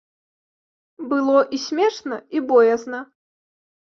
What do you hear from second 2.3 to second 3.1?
і боязна.